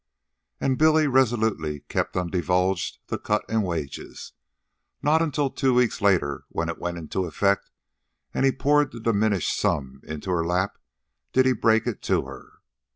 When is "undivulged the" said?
2.17-3.19